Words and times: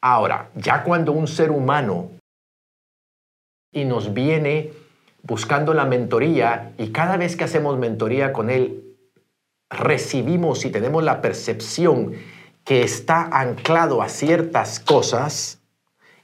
Ahora, 0.00 0.50
ya 0.54 0.84
cuando 0.84 1.12
un 1.12 1.26
ser 1.26 1.50
humano 1.50 2.10
y 3.72 3.84
nos 3.84 4.14
viene 4.14 4.72
buscando 5.22 5.74
la 5.74 5.84
mentoría 5.84 6.72
y 6.78 6.90
cada 6.90 7.16
vez 7.16 7.36
que 7.36 7.44
hacemos 7.44 7.78
mentoría 7.78 8.32
con 8.32 8.50
él, 8.50 8.96
recibimos 9.70 10.64
y 10.64 10.70
tenemos 10.70 11.02
la 11.02 11.20
percepción 11.20 12.14
que 12.64 12.82
está 12.82 13.22
anclado 13.32 14.02
a 14.02 14.08
ciertas 14.08 14.78
cosas, 14.78 15.60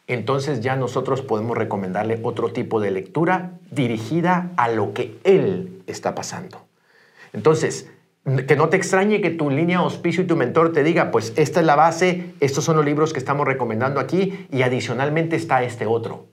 entonces 0.07 0.61
ya 0.61 0.77
nosotros 0.77 1.23
podemos 1.23 1.57
recomendarle 1.57 2.21
otro 2.23 2.53
tipo 2.53 2.81
de 2.81 2.91
lectura 2.91 3.59
dirigida 3.71 4.51
a 4.57 4.69
lo 4.69 4.93
que 4.93 5.19
él 5.25 5.83
está 5.87 6.15
pasando. 6.15 6.67
Entonces, 7.33 7.91
que 8.25 8.57
no 8.57 8.69
te 8.71 8.77
extrañe 8.77 9.21
que 9.21 9.31
tu 9.31 9.51
línea 9.51 9.79
auspicio 9.79 10.23
y 10.23 10.27
tu 10.27 10.37
mentor 10.37 10.73
te 10.73 10.83
diga, 10.83 11.11
pues 11.11 11.35
esta 11.37 11.61
es 11.61 11.67
la 11.67 11.77
base, 11.77 12.33
estos 12.41 12.65
son 12.65 12.77
los 12.77 12.85
libros 12.85 13.13
que 13.13 13.19
estamos 13.19 13.47
recomendando 13.47 14.01
aquí 14.01 14.47
y 14.51 14.63
adicionalmente 14.63 15.37
está 15.37 15.63
este 15.63 15.87
otro. 15.87 16.27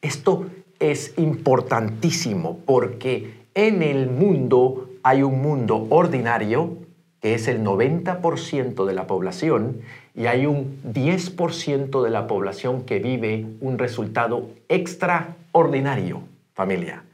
Esto 0.00 0.46
es 0.80 1.14
importantísimo 1.18 2.60
porque 2.64 3.44
en 3.54 3.82
el 3.82 4.08
mundo 4.08 4.88
hay 5.02 5.22
un 5.22 5.42
mundo 5.42 5.86
ordinario, 5.90 6.78
que 7.20 7.34
es 7.34 7.48
el 7.48 7.62
90% 7.62 8.86
de 8.86 8.94
la 8.94 9.06
población, 9.06 9.80
y 10.14 10.26
hay 10.26 10.46
un 10.46 10.80
10% 10.84 12.02
de 12.02 12.10
la 12.10 12.26
población 12.26 12.82
que 12.82 12.98
vive 12.98 13.46
un 13.60 13.78
resultado 13.78 14.48
extraordinario, 14.68 16.22
familia. 16.54 17.04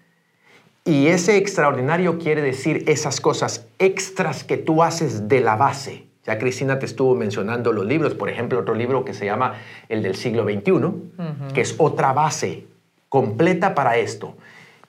Y 0.84 1.08
ese 1.08 1.36
extraordinario 1.36 2.18
quiere 2.18 2.40
decir 2.40 2.84
esas 2.88 3.20
cosas 3.20 3.66
extras 3.78 4.44
que 4.44 4.56
tú 4.56 4.82
haces 4.82 5.28
de 5.28 5.40
la 5.40 5.56
base. 5.56 6.06
Ya 6.24 6.38
Cristina 6.38 6.78
te 6.78 6.86
estuvo 6.86 7.14
mencionando 7.14 7.72
los 7.72 7.86
libros, 7.86 8.14
por 8.14 8.28
ejemplo, 8.28 8.58
otro 8.58 8.74
libro 8.74 9.04
que 9.04 9.14
se 9.14 9.24
llama 9.24 9.54
El 9.88 10.02
del 10.02 10.14
siglo 10.16 10.44
XXI, 10.44 11.52
que 11.54 11.60
es 11.60 11.74
otra 11.78 12.12
base 12.12 12.64
completa 13.09 13.74
para 13.74 13.96
esto. 13.98 14.37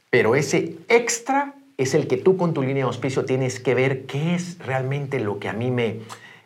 Pero 0.10 0.36
ese 0.36 0.76
extra 0.88 1.56
es 1.78 1.94
el 1.94 2.08
que 2.08 2.18
tú 2.18 2.38
con 2.38 2.54
tu 2.54 2.62
línea 2.62 2.84
de 2.84 2.88
auspicio 2.88 3.26
tienes 3.26 3.60
que 3.60 3.76
ver 3.76 4.06
qué 4.06 4.36
es 4.36 4.58
realmente 4.60 5.20
lo 5.20 5.40
que 5.40 5.50
a 5.50 5.54
mí 5.54 5.74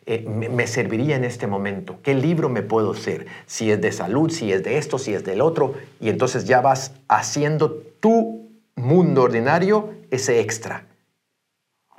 eh, 0.06 0.26
me, 0.28 0.50
me, 0.50 0.68
serviría 0.68 1.16
en 1.16 1.24
este 1.24 1.48
momento. 1.48 1.98
¿Qué 2.04 2.14
libro 2.14 2.48
me 2.48 2.62
puedo 2.62 2.92
hacer? 2.92 3.26
Si 3.48 3.72
es 3.72 3.82
de 3.82 3.92
salud, 3.92 4.30
si 4.30 4.52
es 4.52 4.64
de 4.64 4.78
esto, 4.78 4.98
si 4.98 5.14
es 5.14 5.26
del 5.26 5.42
otro. 5.42 5.74
Y 6.00 6.10
entonces 6.10 6.46
ya 6.46 6.62
vas 6.62 6.94
haciendo 7.08 7.72
tu 8.00 8.45
mundo 8.86 9.24
ordinario 9.24 9.94
ese 10.12 10.40
extra. 10.40 10.84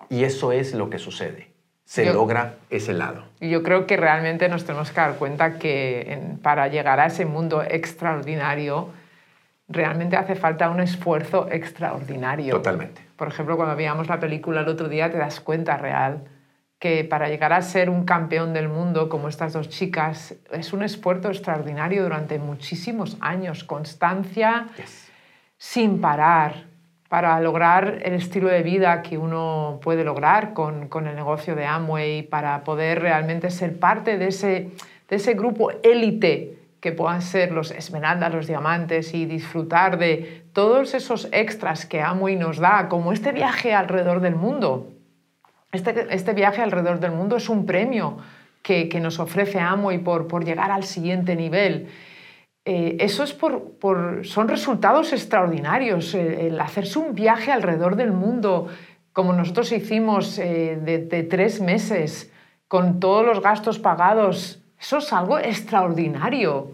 Y 0.08 0.24
eso 0.24 0.52
es 0.52 0.72
lo 0.72 0.88
que 0.88 0.98
sucede. 0.98 1.50
Se 1.84 2.12
logra 2.12 2.56
ese 2.70 2.94
lado. 2.94 3.24
Y 3.40 3.50
yo 3.50 3.62
creo 3.62 3.86
que 3.86 3.96
realmente 3.96 4.48
nos 4.48 4.64
tenemos 4.64 4.90
que 4.90 5.00
dar 5.00 5.16
cuenta 5.16 5.58
que 5.58 6.36
para 6.42 6.68
llegar 6.68 6.98
a 6.98 7.06
ese 7.06 7.26
mundo 7.26 7.62
extraordinario, 7.62 8.90
realmente 9.68 10.16
hace 10.16 10.34
falta 10.34 10.70
un 10.70 10.80
esfuerzo 10.80 11.48
extraordinario. 11.50 12.54
Totalmente. 12.54 13.02
Por 13.16 13.28
ejemplo, 13.28 13.56
cuando 13.56 13.76
veíamos 13.76 14.08
la 14.08 14.18
película 14.18 14.62
el 14.62 14.68
otro 14.68 14.88
día, 14.88 15.10
te 15.10 15.18
das 15.18 15.40
cuenta 15.40 15.76
real 15.76 16.24
que 16.78 17.04
para 17.04 17.28
llegar 17.28 17.52
a 17.52 17.62
ser 17.62 17.88
un 17.88 18.04
campeón 18.04 18.52
del 18.52 18.68
mundo 18.68 19.08
como 19.08 19.28
estas 19.28 19.52
dos 19.52 19.68
chicas 19.68 20.34
es 20.52 20.72
un 20.72 20.82
esfuerzo 20.82 21.28
extraordinario 21.28 22.02
durante 22.02 22.38
muchísimos 22.38 23.16
años, 23.20 23.64
constancia 23.64 24.66
sin 25.56 26.00
parar 26.00 26.75
para 27.08 27.40
lograr 27.40 28.00
el 28.02 28.14
estilo 28.14 28.48
de 28.48 28.62
vida 28.62 29.02
que 29.02 29.16
uno 29.16 29.78
puede 29.82 30.04
lograr 30.04 30.52
con, 30.52 30.88
con, 30.88 31.06
el 31.06 31.14
negocio 31.14 31.54
de 31.54 31.64
Amway, 31.64 32.22
para 32.22 32.64
poder 32.64 33.00
realmente 33.00 33.50
ser 33.50 33.78
parte 33.78 34.18
de 34.18 34.28
ese, 34.28 34.70
de 35.08 35.16
ese 35.16 35.34
grupo 35.34 35.70
élite 35.82 36.58
que 36.80 36.92
puedan 36.92 37.22
ser 37.22 37.52
los 37.52 37.70
esmeraldas, 37.70 38.34
los 38.34 38.46
diamantes 38.46 39.14
y 39.14 39.24
disfrutar 39.24 39.98
de 39.98 40.44
todos 40.52 40.94
esos 40.94 41.28
extras 41.32 41.86
que 41.86 42.00
Amway 42.00 42.36
nos 42.36 42.58
da, 42.58 42.88
como 42.88 43.12
este 43.12 43.32
viaje 43.32 43.74
alrededor 43.74 44.20
del 44.20 44.36
mundo. 44.36 44.88
Este, 45.72 46.06
este 46.10 46.32
viaje 46.32 46.62
alrededor 46.62 47.00
del 47.00 47.12
mundo 47.12 47.36
es 47.36 47.48
un 47.48 47.66
premio 47.66 48.18
que, 48.62 48.88
que 48.88 49.00
nos 49.00 49.18
ofrece 49.18 49.58
Amway 49.58 49.98
por, 49.98 50.28
por 50.28 50.44
llegar 50.44 50.70
al 50.70 50.84
siguiente 50.84 51.34
nivel. 51.36 51.88
Eh, 52.68 52.96
eso 53.00 53.22
es 53.22 53.32
por, 53.32 53.78
por, 53.78 54.26
son 54.26 54.48
resultados 54.48 55.12
extraordinarios. 55.12 56.14
El, 56.14 56.60
hacerse 56.60 56.98
un 56.98 57.14
viaje 57.14 57.52
alrededor 57.52 57.94
del 57.96 58.12
mundo, 58.12 58.66
como 59.12 59.32
nosotros 59.32 59.70
hicimos 59.72 60.38
eh, 60.38 60.78
de, 60.82 60.98
de 60.98 61.22
tres 61.22 61.60
meses, 61.60 62.30
con 62.68 62.98
todos 62.98 63.24
los 63.24 63.40
gastos 63.40 63.78
pagados, 63.78 64.60
eso 64.78 64.98
es 64.98 65.12
algo 65.12 65.38
extraordinario. 65.38 66.72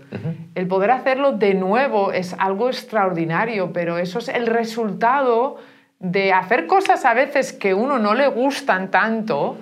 El 0.54 0.66
poder 0.66 0.90
hacerlo 0.90 1.32
de 1.32 1.54
nuevo 1.54 2.12
es 2.12 2.34
algo 2.38 2.68
extraordinario, 2.68 3.72
pero 3.72 3.98
eso 3.98 4.18
es 4.18 4.28
el 4.28 4.46
resultado 4.46 5.58
de 6.00 6.32
hacer 6.32 6.66
cosas 6.66 7.04
a 7.04 7.14
veces 7.14 7.52
que 7.52 7.74
uno 7.74 7.98
no 7.98 8.14
le 8.14 8.26
gustan 8.26 8.90
tanto, 8.90 9.56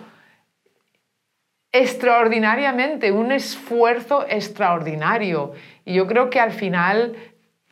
extraordinariamente, 1.70 3.12
un 3.12 3.30
esfuerzo 3.30 4.24
extraordinario. 4.26 5.52
Y 5.90 5.94
yo 5.94 6.06
creo 6.06 6.30
que 6.30 6.38
al 6.38 6.52
final 6.52 7.16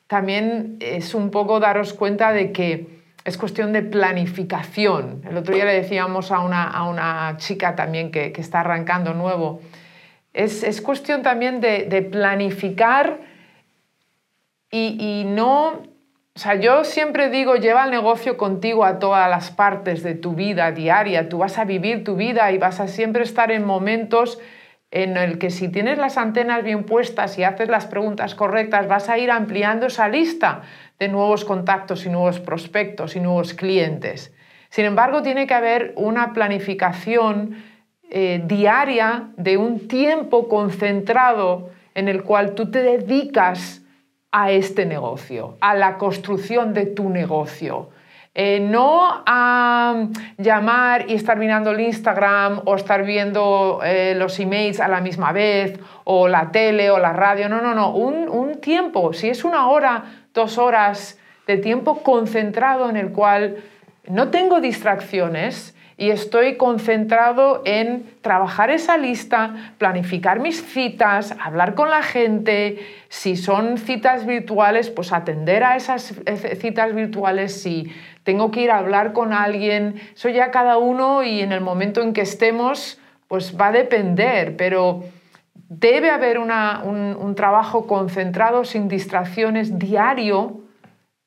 también 0.08 0.76
es 0.80 1.14
un 1.14 1.30
poco 1.30 1.60
daros 1.60 1.92
cuenta 1.92 2.32
de 2.32 2.50
que 2.50 2.98
es 3.24 3.38
cuestión 3.38 3.72
de 3.72 3.82
planificación. 3.82 5.22
El 5.30 5.36
otro 5.36 5.54
día 5.54 5.64
le 5.64 5.74
decíamos 5.74 6.32
a 6.32 6.40
una, 6.40 6.64
a 6.64 6.88
una 6.88 7.36
chica 7.36 7.76
también 7.76 8.10
que, 8.10 8.32
que 8.32 8.40
está 8.40 8.60
arrancando 8.60 9.14
nuevo, 9.14 9.60
es, 10.32 10.80
cuestión 10.80 11.22
también 11.22 11.60
de, 11.60 12.08
planificar 12.10 13.20
y, 14.70 15.22
no... 15.26 15.82
O 16.34 16.40
sea, 16.40 16.56
yo 16.56 16.84
siempre 16.84 17.30
digo, 17.30 17.54
lleva 17.54 17.84
el 17.84 17.90
negocio 17.92 18.36
contigo 18.36 18.84
a 18.84 18.98
todas 18.98 19.30
las 19.30 19.50
partes 19.52 20.02
de 20.02 20.14
tu 20.14 20.34
vida 20.34 20.70
diaria. 20.72 21.28
Tú 21.28 21.38
vas 21.38 21.58
a 21.58 21.64
vivir 21.64 22.02
tu 22.04 22.16
vida 22.16 22.50
y 22.50 22.58
vas 22.58 22.78
a 22.78 22.86
siempre 22.88 23.22
estar 23.22 23.50
en 23.50 23.64
momentos 23.64 24.38
en 24.90 25.16
el 25.16 25.38
que 25.38 25.50
si 25.50 25.68
tienes 25.68 25.98
las 25.98 26.16
antenas 26.16 26.64
bien 26.64 26.84
puestas 26.84 27.38
y 27.38 27.44
haces 27.44 27.68
las 27.68 27.86
preguntas 27.86 28.34
correctas, 28.34 28.88
vas 28.88 29.08
a 29.08 29.18
ir 29.18 29.30
ampliando 29.30 29.86
esa 29.86 30.08
lista 30.08 30.62
de 30.98 31.08
nuevos 31.08 31.44
contactos 31.44 32.06
y 32.06 32.08
nuevos 32.08 32.40
prospectos 32.40 33.14
y 33.14 33.20
nuevos 33.20 33.54
clientes. 33.54 34.34
Sin 34.70 34.84
embargo, 34.84 35.22
tiene 35.22 35.46
que 35.46 35.54
haber 35.54 35.92
una 35.96 36.32
planificación 36.32 37.62
eh, 38.10 38.42
diaria 38.46 39.28
de 39.36 39.58
un 39.58 39.86
tiempo 39.86 40.48
concentrado 40.48 41.70
en 41.94 42.08
el 42.08 42.22
cual 42.22 42.54
tú 42.54 42.70
te 42.70 42.82
dedicas 42.82 43.82
a 44.32 44.50
este 44.50 44.86
negocio, 44.86 45.56
a 45.60 45.74
la 45.74 45.98
construcción 45.98 46.72
de 46.74 46.86
tu 46.86 47.10
negocio. 47.10 47.90
Eh, 48.40 48.60
no 48.60 49.20
a 49.26 50.06
llamar 50.36 51.10
y 51.10 51.14
estar 51.14 51.36
mirando 51.38 51.72
el 51.72 51.80
Instagram 51.80 52.62
o 52.66 52.76
estar 52.76 53.02
viendo 53.02 53.80
eh, 53.82 54.14
los 54.16 54.38
emails 54.38 54.78
a 54.78 54.86
la 54.86 55.00
misma 55.00 55.32
vez 55.32 55.76
o 56.04 56.28
la 56.28 56.52
tele 56.52 56.92
o 56.92 57.00
la 57.00 57.12
radio. 57.12 57.48
No, 57.48 57.60
no, 57.60 57.74
no. 57.74 57.90
Un, 57.90 58.28
un 58.28 58.60
tiempo, 58.60 59.12
si 59.12 59.28
es 59.28 59.42
una 59.42 59.66
hora, 59.68 60.04
dos 60.34 60.56
horas 60.56 61.18
de 61.48 61.56
tiempo 61.56 62.04
concentrado 62.04 62.88
en 62.88 62.96
el 62.96 63.10
cual 63.10 63.56
no 64.06 64.28
tengo 64.28 64.60
distracciones, 64.60 65.74
y 66.00 66.10
estoy 66.10 66.56
concentrado 66.56 67.60
en 67.64 68.08
trabajar 68.22 68.70
esa 68.70 68.96
lista, 68.96 69.72
planificar 69.78 70.38
mis 70.38 70.62
citas, 70.64 71.34
hablar 71.42 71.74
con 71.74 71.90
la 71.90 72.04
gente, 72.04 72.78
si 73.08 73.36
son 73.36 73.78
citas 73.78 74.24
virtuales, 74.24 74.90
pues 74.90 75.12
atender 75.12 75.64
a 75.64 75.74
esas 75.74 76.14
citas 76.60 76.94
virtuales, 76.94 77.60
si 77.60 77.92
tengo 78.22 78.52
que 78.52 78.60
ir 78.60 78.70
a 78.70 78.78
hablar 78.78 79.12
con 79.12 79.32
alguien, 79.32 80.00
eso 80.14 80.28
ya 80.28 80.52
cada 80.52 80.78
uno 80.78 81.24
y 81.24 81.40
en 81.40 81.50
el 81.50 81.60
momento 81.60 82.00
en 82.00 82.12
que 82.12 82.20
estemos, 82.20 83.00
pues 83.26 83.58
va 83.60 83.66
a 83.66 83.72
depender, 83.72 84.56
pero 84.56 85.02
debe 85.68 86.10
haber 86.10 86.38
un, 86.38 86.52
un 86.52 87.34
trabajo 87.34 87.88
concentrado, 87.88 88.64
sin 88.64 88.86
distracciones, 88.86 89.80
diario, 89.80 90.60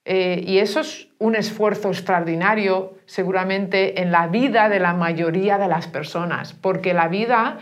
eh, 0.04 0.44
y 0.46 0.58
eso 0.58 0.80
es 0.80 1.10
un 1.20 1.36
esfuerzo 1.36 1.90
extraordinario 1.90 2.96
seguramente 3.06 4.02
en 4.02 4.12
la 4.12 4.28
vida 4.28 4.68
de 4.68 4.80
la 4.80 4.94
mayoría 4.94 5.58
de 5.58 5.68
las 5.68 5.88
personas, 5.88 6.54
porque 6.54 6.94
la 6.94 7.08
vida 7.08 7.60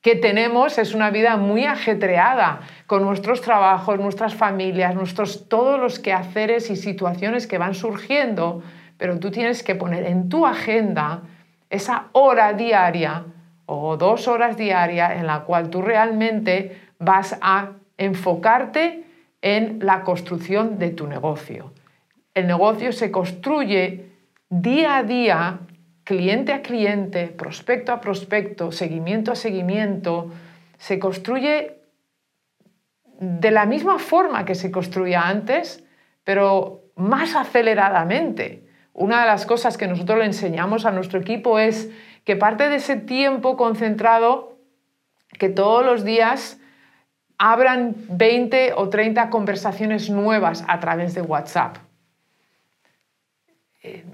que 0.00 0.16
tenemos 0.16 0.78
es 0.78 0.94
una 0.94 1.10
vida 1.10 1.36
muy 1.36 1.64
ajetreada 1.64 2.60
con 2.86 3.04
nuestros 3.04 3.40
trabajos, 3.40 4.00
nuestras 4.00 4.34
familias, 4.34 4.94
nuestros 4.94 5.48
todos 5.48 5.78
los 5.78 5.98
quehaceres 5.98 6.70
y 6.70 6.76
situaciones 6.76 7.46
que 7.46 7.58
van 7.58 7.74
surgiendo, 7.74 8.62
pero 8.96 9.18
tú 9.20 9.30
tienes 9.30 9.62
que 9.62 9.74
poner 9.74 10.04
en 10.06 10.28
tu 10.28 10.46
agenda 10.46 11.22
esa 11.70 12.06
hora 12.12 12.52
diaria 12.54 13.24
o 13.66 13.96
dos 13.96 14.28
horas 14.28 14.56
diarias 14.56 15.12
en 15.12 15.26
la 15.26 15.40
cual 15.40 15.70
tú 15.70 15.82
realmente 15.82 16.80
vas 16.98 17.38
a 17.40 17.72
enfocarte 17.96 19.04
en 19.40 19.78
la 19.82 20.02
construcción 20.02 20.78
de 20.78 20.90
tu 20.90 21.06
negocio. 21.06 21.72
El 22.34 22.46
negocio 22.46 22.92
se 22.92 23.10
construye 23.10 24.10
día 24.48 24.96
a 24.96 25.02
día, 25.02 25.60
cliente 26.04 26.52
a 26.52 26.62
cliente, 26.62 27.26
prospecto 27.28 27.92
a 27.92 28.00
prospecto, 28.00 28.72
seguimiento 28.72 29.32
a 29.32 29.34
seguimiento. 29.34 30.30
Se 30.78 30.98
construye 30.98 31.78
de 33.20 33.50
la 33.50 33.66
misma 33.66 33.98
forma 33.98 34.44
que 34.44 34.54
se 34.54 34.70
construía 34.70 35.28
antes, 35.28 35.84
pero 36.24 36.84
más 36.96 37.36
aceleradamente. 37.36 38.66
Una 38.94 39.20
de 39.20 39.26
las 39.26 39.46
cosas 39.46 39.76
que 39.76 39.86
nosotros 39.86 40.18
le 40.18 40.24
enseñamos 40.24 40.86
a 40.86 40.90
nuestro 40.90 41.20
equipo 41.20 41.58
es 41.58 41.90
que 42.24 42.36
parte 42.36 42.68
de 42.68 42.76
ese 42.76 42.96
tiempo 42.96 43.56
concentrado, 43.56 44.58
que 45.38 45.48
todos 45.48 45.84
los 45.84 46.04
días 46.04 46.58
abran 47.36 47.94
20 48.08 48.74
o 48.76 48.88
30 48.88 49.28
conversaciones 49.28 50.08
nuevas 50.08 50.64
a 50.68 50.80
través 50.80 51.14
de 51.14 51.22
WhatsApp. 51.22 51.78
Eh, 53.82 54.04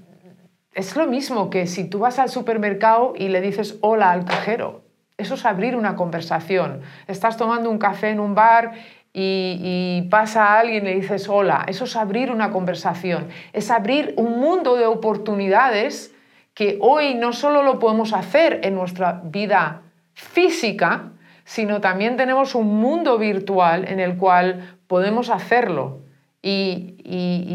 es 0.73 0.95
lo 0.95 1.07
mismo 1.07 1.49
que 1.49 1.67
si 1.67 1.83
tú 1.83 1.99
vas 1.99 2.19
al 2.19 2.29
supermercado 2.29 3.13
y 3.15 3.29
le 3.29 3.41
dices 3.41 3.77
hola 3.81 4.11
al 4.11 4.25
cajero. 4.25 4.83
Eso 5.17 5.33
es 5.33 5.45
abrir 5.45 5.75
una 5.75 5.95
conversación. 5.95 6.81
Estás 7.07 7.35
tomando 7.37 7.69
un 7.69 7.77
café 7.77 8.09
en 8.09 8.19
un 8.19 8.35
bar 8.35 8.71
y, 9.11 10.07
pasa 10.09 10.45
a 10.45 10.59
alguien 10.59 10.85
y 10.85 10.89
le 10.89 10.95
dices 10.95 11.27
hola. 11.27 11.65
Eso 11.67 11.83
es 11.83 11.95
abrir 11.95 12.31
una 12.31 12.51
conversación. 12.51 13.27
Es 13.51 13.69
abrir 13.69 14.13
un 14.17 14.39
mundo 14.39 14.77
de 14.77 14.85
oportunidades 14.85 16.15
que 16.53 16.77
hoy 16.81 17.15
no 17.15 17.33
solo 17.33 17.63
lo 17.63 17.79
podemos 17.79 18.13
hacer 18.13 18.61
en 18.63 18.75
nuestra 18.75 19.21
vida 19.25 19.81
física, 20.13 21.11
sino 21.43 21.81
también 21.81 22.15
tenemos 22.15 22.55
un 22.55 22.79
mundo 22.79 23.17
virtual 23.17 23.85
en 23.87 23.99
el 23.99 24.17
cual 24.17 24.77
podemos 24.87 25.29
hacerlo. 25.29 25.99
Y, 26.41 26.95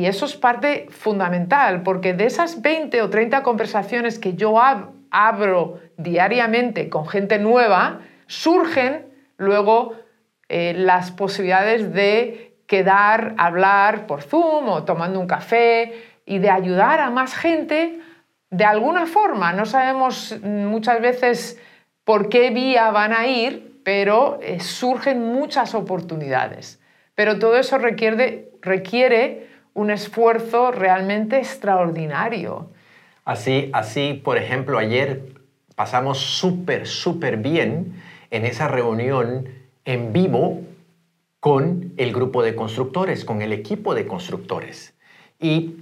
eso 0.07 0.27
es 0.27 0.37
parte 0.37 0.87
fundamental, 0.91 1.83
porque 1.83 2.13
de 2.13 2.27
esas 2.27 2.61
20 2.61 3.01
o 3.01 3.09
30 3.09 3.43
conversaciones 3.43 4.19
que 4.19 4.35
yo 4.35 4.61
abro 5.11 5.81
diariamente 5.97 6.91
con 6.91 7.09
gente 7.09 7.39
nueva, 7.39 8.01
surgen 8.27 9.07
luego 9.39 9.95
eh, 10.51 10.75
las 10.77 11.11
posibilidades 11.11 11.95
de 11.95 12.55
quedar, 12.67 13.35
hablar 13.39 14.07
por 14.07 14.23
Zoom 14.23 14.69
o 14.69 14.85
tomando 14.85 15.19
un 15.21 15.27
café 15.27 15.95
y 16.27 16.39
de 16.39 16.51
ayudar 16.51 17.01
a 17.01 17.11
más 17.11 17.35
gente 17.35 18.01
de 18.51 18.65
alguna 18.65 19.07
forma. 19.07 19.53
No 19.53 19.67
sabemos 19.67 20.39
muchas 20.43 21.01
veces 21.01 21.61
por 22.05 22.29
qué 22.29 22.51
vía 22.51 22.91
van 22.91 23.13
a 23.13 23.27
ir, 23.27 23.81
pero 23.85 24.39
eh, 24.43 24.61
surgen 24.61 25.23
muchas 25.23 25.75
oportunidades. 25.75 26.81
Pero 27.15 27.39
todo 27.39 27.57
eso 27.57 27.79
requiere, 27.79 28.51
requiere 28.65 29.47
un 29.75 29.91
esfuerzo 29.91 30.71
realmente 30.71 31.39
extraordinario. 31.39 32.71
Así, 33.25 33.71
así, 33.73 34.21
por 34.25 34.39
ejemplo, 34.39 34.79
ayer 34.79 35.23
pasamos 35.75 36.19
súper, 36.19 36.87
súper 36.87 37.37
bien 37.37 38.03
en 38.31 38.45
esa 38.45 38.69
reunión 38.69 39.49
en 39.85 40.13
vivo 40.13 40.63
con 41.41 41.93
el 41.97 42.13
grupo 42.13 42.43
de 42.43 42.55
constructores, 42.55 43.25
con 43.25 43.43
el 43.43 43.53
equipo 43.53 43.95
de 43.95 44.07
constructores. 44.07 44.95
Y 45.39 45.77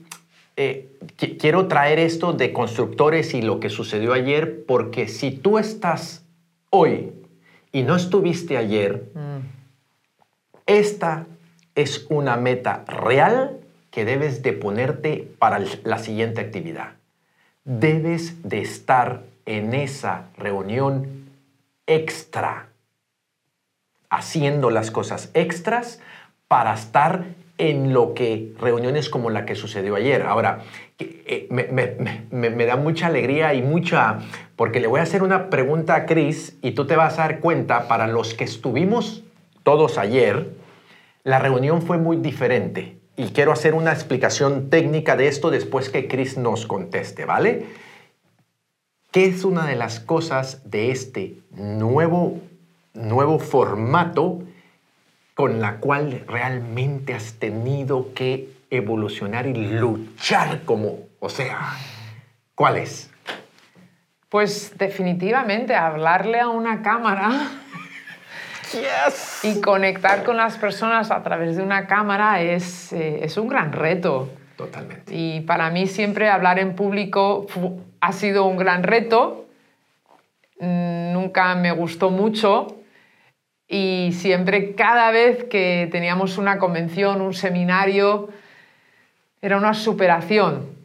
eh, 0.56 0.98
quiero 1.38 1.68
traer 1.68 1.98
esto 1.98 2.32
de 2.32 2.52
constructores 2.52 3.32
y 3.34 3.42
lo 3.42 3.60
que 3.60 3.70
sucedió 3.70 4.12
ayer, 4.12 4.64
porque 4.66 5.08
si 5.08 5.30
tú 5.30 5.58
estás 5.58 6.24
hoy 6.70 7.12
y 7.70 7.82
no 7.82 7.96
estuviste 7.96 8.56
ayer, 8.56 9.10
mm. 9.14 9.38
esta 10.66 11.26
es 11.74 12.06
una 12.10 12.36
meta 12.36 12.84
real 12.86 13.58
que 13.90 14.04
debes 14.04 14.42
de 14.42 14.52
ponerte 14.52 15.28
para 15.38 15.60
la 15.84 15.98
siguiente 15.98 16.40
actividad. 16.40 16.94
Debes 17.64 18.42
de 18.48 18.60
estar 18.60 19.22
en 19.46 19.74
esa 19.74 20.24
reunión 20.36 21.30
extra, 21.86 22.68
haciendo 24.08 24.70
las 24.70 24.90
cosas 24.90 25.30
extras 25.34 26.00
para 26.48 26.74
estar 26.74 27.24
en 27.58 27.92
lo 27.92 28.14
que 28.14 28.52
reuniones 28.58 29.08
como 29.08 29.30
la 29.30 29.44
que 29.44 29.54
sucedió 29.54 29.94
ayer. 29.94 30.22
Ahora, 30.22 30.62
eh, 30.98 31.48
me, 31.50 32.66
da 32.66 32.76
mucha 32.76 33.06
alegría 33.06 33.54
y 33.54 33.62
mucha, 33.62 34.20
porque 34.56 34.80
le 34.80 34.86
voy 34.86 35.00
a 35.00 35.04
hacer 35.04 35.22
una 35.22 35.50
pregunta 35.50 35.94
a 35.94 36.06
Chris 36.06 36.56
y 36.62 36.72
tú 36.72 36.86
te 36.86 36.96
vas 36.96 37.18
a 37.18 37.22
dar 37.22 37.40
cuenta, 37.40 37.88
para 37.88 38.06
los 38.06 38.34
que 38.34 38.44
estuvimos 38.44 39.22
todos 39.62 39.98
ayer, 39.98 40.61
la 41.24 41.38
reunión 41.38 41.82
fue 41.82 41.98
muy 41.98 42.16
diferente. 42.16 42.98
Y 43.16 43.28
quiero 43.28 43.52
hacer 43.52 43.74
una 43.74 43.92
explicación 43.92 44.70
técnica 44.70 45.16
de 45.16 45.28
esto 45.28 45.50
después 45.50 45.90
que 45.90 46.08
Chris 46.08 46.38
nos 46.38 46.66
conteste, 46.66 47.24
¿vale? 47.24 47.66
¿Qué 49.10 49.26
es 49.26 49.44
una 49.44 49.66
de 49.66 49.76
las 49.76 50.00
cosas 50.00 50.70
de 50.70 50.90
este 50.90 51.36
nuevo, 51.50 52.40
nuevo 52.94 53.38
formato 53.38 54.42
con 55.34 55.60
la 55.60 55.76
cual 55.76 56.24
realmente 56.26 57.12
has 57.14 57.34
tenido 57.34 58.14
que 58.14 58.48
evolucionar 58.70 59.46
y 59.46 59.54
luchar 59.54 60.62
como, 60.64 61.00
o 61.20 61.28
sea, 61.28 61.76
¿cuál 62.54 62.78
es? 62.78 63.10
Pues 64.30 64.78
definitivamente 64.78 65.74
hablarle 65.74 66.40
a 66.40 66.48
una 66.48 66.80
cámara 66.80 67.50
y 69.42 69.60
conectar 69.60 70.24
con 70.24 70.36
las 70.36 70.56
personas 70.58 71.10
a 71.10 71.22
través 71.22 71.56
de 71.56 71.62
una 71.62 71.86
cámara 71.86 72.40
es, 72.40 72.92
eh, 72.92 73.20
es 73.22 73.36
un 73.36 73.48
gran 73.48 73.72
reto. 73.72 74.30
Totalmente. 74.56 75.14
Y 75.14 75.40
para 75.40 75.70
mí 75.70 75.86
siempre 75.86 76.28
hablar 76.28 76.58
en 76.58 76.74
público 76.74 77.46
ha 78.00 78.12
sido 78.12 78.44
un 78.44 78.56
gran 78.56 78.82
reto. 78.82 79.46
Nunca 80.60 81.54
me 81.56 81.72
gustó 81.72 82.10
mucho 82.10 82.82
y 83.72 84.10
siempre, 84.12 84.74
cada 84.74 85.10
vez 85.10 85.44
que 85.44 85.88
teníamos 85.90 86.36
una 86.36 86.58
convención, 86.58 87.22
un 87.22 87.32
seminario, 87.32 88.28
era 89.40 89.56
una 89.56 89.72
superación. 89.72 90.76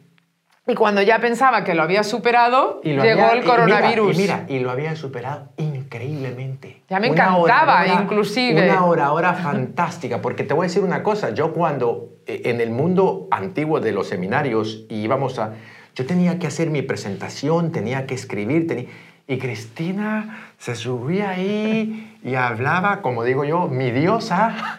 Y 0.66 0.74
cuando 0.74 1.02
ya 1.02 1.18
pensaba 1.18 1.64
que 1.64 1.74
lo 1.74 1.82
había 1.82 2.02
superado, 2.02 2.80
llegó 2.80 3.30
el 3.32 3.44
coronavirus. 3.44 4.16
Y 4.16 4.22
mira, 4.22 4.46
y 4.48 4.60
lo 4.60 4.70
había 4.70 4.96
superado 4.96 5.50
increíblemente. 5.88 6.82
Ya 6.88 7.00
me 7.00 7.08
encantaba, 7.08 7.86
inclusive. 7.86 8.70
Una 8.70 8.84
hora, 8.84 9.12
hora 9.12 9.32
fantástica, 9.34 10.20
porque 10.20 10.44
te 10.44 10.52
voy 10.52 10.66
a 10.66 10.68
decir 10.68 10.82
una 10.82 11.02
cosa, 11.02 11.30
yo 11.30 11.54
cuando 11.54 12.18
eh, 12.26 12.42
en 12.44 12.60
el 12.60 12.70
mundo 12.70 13.26
antiguo 13.30 13.80
de 13.80 13.92
los 13.92 14.08
seminarios 14.08 14.84
íbamos 14.90 15.38
a... 15.38 15.54
Yo 15.94 16.06
tenía 16.06 16.38
que 16.38 16.46
hacer 16.46 16.70
mi 16.70 16.82
presentación, 16.82 17.72
tenía 17.72 18.06
que 18.06 18.14
escribir, 18.14 18.66
tenía 18.66 18.86
y 19.30 19.36
Cristina 19.36 20.54
se 20.56 20.74
subía 20.74 21.30
ahí 21.30 22.18
y 22.24 22.34
hablaba, 22.34 23.02
como 23.02 23.24
digo 23.24 23.44
yo, 23.44 23.68
mi 23.68 23.90
diosa. 23.90 24.78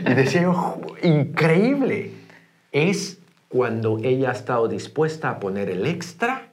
y 0.00 0.14
decía 0.14 0.42
yo, 0.42 0.80
increíble. 1.04 2.10
Es 2.72 3.18
cuando 3.48 3.98
ella 4.02 4.30
ha 4.30 4.32
estado 4.32 4.66
dispuesta 4.66 5.30
a 5.30 5.38
poner 5.38 5.70
el 5.70 5.86
extra 5.86 6.48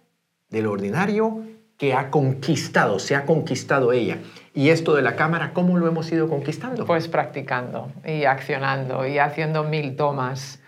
del 0.50 0.68
ordinario 0.68 1.44
que 1.78 1.94
ha 1.94 2.10
conquistado, 2.10 3.00
se 3.00 3.16
ha 3.16 3.26
conquistado 3.26 3.92
ella. 3.92 4.20
Y 4.54 4.70
esto 4.70 4.94
de 4.94 5.02
la 5.02 5.16
cámara, 5.16 5.52
¿cómo 5.54 5.78
lo 5.78 5.88
hemos 5.88 6.12
ido 6.12 6.30
conquistando? 6.30 6.86
Pues 6.86 7.08
practicando 7.08 7.92
y 8.06 8.26
accionando 8.26 9.08
y 9.08 9.18
haciendo 9.18 9.64
mil 9.64 9.96
tomas. 9.96 10.62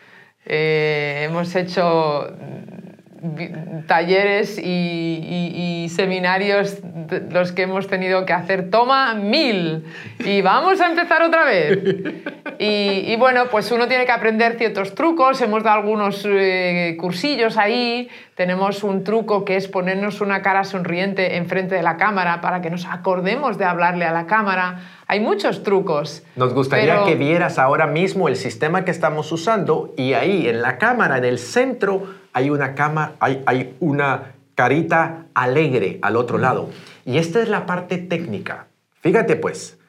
Eh, 0.45 1.25
hemos 1.27 1.55
hecho 1.55 2.27
talleres 3.87 4.57
y, 4.57 5.87
seminarios 5.89 6.79
los 7.29 7.51
que 7.51 7.63
hemos 7.63 7.87
tenido 7.87 8.25
que 8.25 8.33
hacer. 8.33 8.69
Toma 8.69 9.13
mil 9.13 9.85
y 10.19 10.41
vamos 10.41 10.81
a 10.81 10.87
empezar 10.87 11.21
otra 11.21 11.45
vez. 11.45 11.79
Y, 12.57 13.15
bueno, 13.17 13.45
pues 13.51 13.71
uno 13.71 13.87
tiene 13.87 14.05
que 14.05 14.11
aprender 14.11 14.57
ciertos 14.57 14.95
trucos. 14.95 15.41
Hemos 15.41 15.63
dado 15.63 15.79
algunos 15.79 16.25
eh, 16.25 16.95
cursillos 16.99 17.57
ahí. 17.57 18.09
Tenemos 18.35 18.83
un 18.83 19.03
truco 19.03 19.45
que 19.45 19.55
es 19.55 19.67
ponernos 19.67 20.21
una 20.21 20.41
cara 20.41 20.63
sonriente 20.63 21.37
enfrente 21.37 21.75
de 21.75 21.83
la 21.83 21.97
cámara 21.97 22.41
para 22.41 22.61
que 22.61 22.69
nos 22.69 22.85
acordemos 22.85 23.57
de 23.57 23.65
hablarle 23.65 24.05
a 24.05 24.11
la 24.11 24.25
cámara. 24.25 24.79
Hay 25.07 25.19
muchos 25.19 25.63
trucos. 25.63 26.23
Nos 26.35 26.53
gustaría 26.53 27.03
que 27.03 27.15
vieras 27.15 27.59
ahora 27.59 27.87
mismo 27.87 28.27
el 28.27 28.35
sistema 28.35 28.85
que 28.85 28.91
estamos 28.91 29.31
usando 29.31 29.93
y 29.97 30.13
ahí 30.13 30.47
en 30.47 30.61
la 30.61 30.77
cámara, 30.77 31.17
en 31.17 31.25
el 31.25 31.39
centro, 31.39 32.07
hay 32.35 32.49
una 32.49 32.75
cama, 32.75 33.13
hay, 33.21 33.41
hay 33.45 33.75
una 33.79 34.33
carita 34.55 35.25
alegre 35.33 35.99
al 36.01 36.17
otro 36.17 36.37
lado. 36.37 36.69
Y 37.05 37.17
esta 37.17 37.41
es 37.41 37.47
la 37.47 37.65
parte 37.65 37.97
técnica. 37.97 38.67
Fíjate 38.99 39.37
pues, 39.37 39.79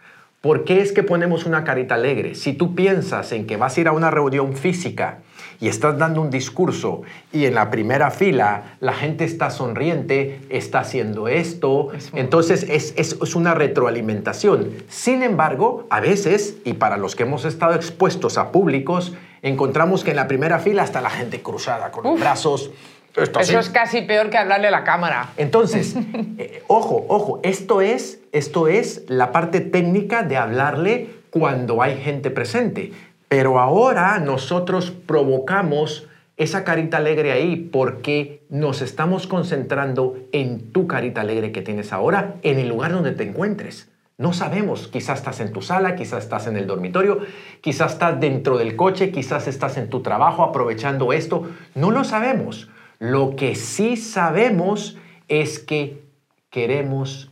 ¿por 0.42 0.62
qué 0.62 0.80
es 0.80 0.92
que 0.92 1.02
ponemos 1.02 1.44
una 1.44 1.64
carita 1.64 1.96
alegre? 1.96 2.36
Si 2.36 2.52
tú 2.52 2.76
piensas 2.76 3.32
en 3.32 3.48
que 3.48 3.56
vas 3.56 3.76
a 3.76 3.80
ir 3.80 3.88
a 3.88 3.92
una 3.92 4.12
reunión 4.12 4.54
física 4.54 5.18
y 5.58 5.66
estás 5.66 5.98
dando 5.98 6.20
un 6.20 6.30
discurso 6.30 7.02
y 7.32 7.46
en 7.46 7.54
la 7.56 7.68
primera 7.68 8.12
fila 8.12 8.76
la 8.78 8.92
gente 8.92 9.24
está 9.24 9.50
sonriente, 9.50 10.38
está 10.48 10.80
haciendo 10.80 11.26
esto, 11.26 11.88
entonces 12.12 12.62
es, 12.68 12.94
es, 12.96 13.16
es, 13.20 13.34
una 13.34 13.54
retroalimentación. 13.54 14.70
Sin 14.88 15.24
embargo, 15.24 15.88
a 15.90 15.98
veces, 15.98 16.58
y 16.64 16.74
para 16.74 16.96
los 16.96 17.16
que 17.16 17.24
hemos 17.24 17.44
estado 17.44 17.74
expuestos 17.74 18.38
a 18.38 18.52
públicos, 18.52 19.14
encontramos 19.48 20.04
que 20.04 20.10
en 20.10 20.16
la 20.16 20.28
primera 20.28 20.58
fila 20.58 20.84
está 20.84 21.00
la 21.00 21.10
gente 21.10 21.42
cruzada 21.42 21.90
con 21.90 22.04
los 22.04 22.18
brazos. 22.18 22.70
Eso 23.16 23.58
es 23.58 23.70
casi 23.70 24.02
peor 24.02 24.28
que 24.28 24.36
hablarle 24.36 24.68
a 24.68 24.70
la 24.70 24.84
cámara. 24.84 25.32
Entonces, 25.36 25.96
eh, 26.38 26.62
ojo, 26.66 27.06
ojo, 27.08 27.40
esto 27.42 27.80
es, 27.80 28.20
esto 28.32 28.68
es 28.68 29.04
la 29.08 29.32
parte 29.32 29.60
técnica 29.60 30.22
de 30.22 30.36
hablarle 30.36 31.08
cuando 31.30 31.82
hay 31.82 31.96
gente 31.96 32.30
presente. 32.30 32.92
Pero 33.28 33.58
ahora 33.58 34.18
nosotros 34.18 34.90
provocamos 34.90 36.06
esa 36.36 36.64
carita 36.64 36.98
alegre 36.98 37.32
ahí 37.32 37.56
porque 37.56 38.44
nos 38.50 38.82
estamos 38.82 39.26
concentrando 39.26 40.18
en 40.32 40.72
tu 40.72 40.86
carita 40.86 41.22
alegre 41.22 41.52
que 41.52 41.62
tienes 41.62 41.92
ahora 41.92 42.34
en 42.42 42.58
el 42.58 42.68
lugar 42.68 42.92
donde 42.92 43.12
te 43.12 43.22
encuentres. 43.22 43.88
No 44.18 44.32
sabemos, 44.32 44.88
quizás 44.88 45.18
estás 45.18 45.40
en 45.40 45.52
tu 45.52 45.61
sala, 45.61 45.94
quizás 45.94 46.25
estás 46.25 46.46
en 46.46 46.56
el 46.56 46.66
dormitorio, 46.66 47.20
quizás 47.61 47.92
estás 47.92 48.18
dentro 48.18 48.56
del 48.56 48.75
coche, 48.75 49.11
quizás 49.11 49.46
estás 49.46 49.76
en 49.76 49.90
tu 49.90 50.00
trabajo 50.00 50.42
aprovechando 50.42 51.12
esto. 51.12 51.50
No 51.75 51.90
lo 51.90 52.02
sabemos. 52.02 52.70
Lo 52.99 53.37
que 53.37 53.54
sí 53.54 53.99
sabemos 53.99 54.96
es 55.28 55.58
que 55.58 56.02
queremos 56.49 57.30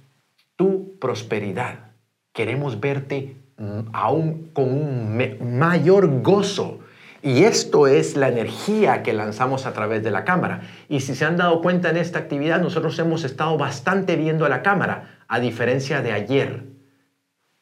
tu 0.56 0.98
prosperidad. 0.98 1.92
Queremos 2.34 2.78
verte 2.80 3.34
mm, 3.56 3.88
aún 3.94 4.50
con 4.52 4.68
un 4.68 5.58
mayor 5.58 6.20
gozo. 6.20 6.80
Y 7.22 7.44
esto 7.44 7.86
es 7.86 8.14
la 8.14 8.28
energía 8.28 9.02
que 9.02 9.14
lanzamos 9.14 9.64
a 9.64 9.72
través 9.72 10.04
de 10.04 10.10
la 10.10 10.26
cámara. 10.26 10.60
Y 10.90 11.00
si 11.00 11.14
se 11.14 11.24
han 11.24 11.38
dado 11.38 11.62
cuenta 11.62 11.88
en 11.88 11.96
esta 11.96 12.18
actividad, 12.18 12.60
nosotros 12.60 12.98
hemos 12.98 13.24
estado 13.24 13.56
bastante 13.56 14.16
viendo 14.16 14.44
a 14.44 14.50
la 14.50 14.62
cámara, 14.62 15.20
a 15.28 15.40
diferencia 15.40 16.02
de 16.02 16.12
ayer. 16.12 16.73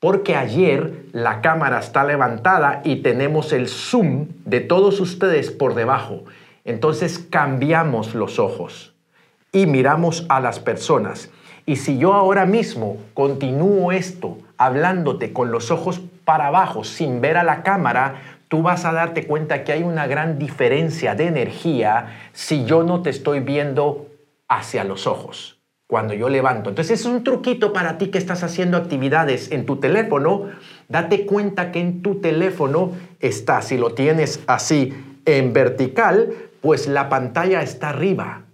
Porque 0.02 0.34
ayer 0.34 1.04
la 1.12 1.40
cámara 1.42 1.78
está 1.78 2.02
levantada 2.02 2.80
y 2.82 3.02
tenemos 3.02 3.52
el 3.52 3.68
zoom 3.68 4.26
de 4.44 4.58
todos 4.58 4.98
ustedes 4.98 5.52
por 5.52 5.76
debajo. 5.76 6.24
Entonces 6.64 7.20
cambiamos 7.20 8.12
los 8.12 8.40
ojos 8.40 8.96
y 9.52 9.66
miramos 9.66 10.26
a 10.28 10.40
las 10.40 10.58
personas. 10.58 11.30
Y 11.66 11.76
si 11.76 11.98
yo 11.98 12.14
ahora 12.14 12.46
mismo 12.46 12.96
continúo 13.14 13.92
esto 13.92 14.38
hablándote 14.58 15.32
con 15.32 15.52
los 15.52 15.70
ojos 15.70 16.00
para 16.24 16.48
abajo 16.48 16.82
sin 16.82 17.20
ver 17.20 17.36
a 17.36 17.44
la 17.44 17.62
cámara, 17.62 18.40
tú 18.48 18.60
vas 18.60 18.84
a 18.84 18.92
darte 18.92 19.28
cuenta 19.28 19.62
que 19.62 19.70
hay 19.70 19.84
una 19.84 20.08
gran 20.08 20.36
diferencia 20.36 21.14
de 21.14 21.28
energía 21.28 22.28
si 22.32 22.64
yo 22.64 22.82
no 22.82 23.02
te 23.02 23.10
estoy 23.10 23.38
viendo 23.38 24.08
hacia 24.48 24.82
los 24.82 25.06
ojos 25.06 25.61
cuando 25.92 26.14
yo 26.14 26.30
levanto. 26.30 26.70
Entonces 26.70 27.00
es 27.00 27.04
un 27.04 27.22
truquito 27.22 27.74
para 27.74 27.98
ti 27.98 28.06
que 28.06 28.16
estás 28.16 28.42
haciendo 28.42 28.78
actividades 28.78 29.52
en 29.52 29.66
tu 29.66 29.76
teléfono. 29.76 30.46
Date 30.88 31.26
cuenta 31.26 31.70
que 31.70 31.80
en 31.80 32.00
tu 32.00 32.14
teléfono 32.14 32.92
está, 33.20 33.60
si 33.60 33.76
lo 33.76 33.92
tienes 33.92 34.40
así 34.46 34.94
en 35.26 35.52
vertical, 35.52 36.32
pues 36.62 36.88
la 36.88 37.10
pantalla 37.10 37.60
está 37.60 37.90
arriba. 37.90 38.44